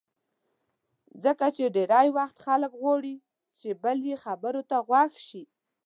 ځکه 1.23 1.45
چې 1.55 1.73
ډېری 1.75 2.07
وخت 2.17 2.37
خلک 2.45 2.71
غواړي 2.81 3.15
بل 3.83 3.97
یې 4.09 4.15
خبرو 4.25 4.61
ته 4.69 4.77
غوږ 4.87 5.11
شي. 5.27 5.43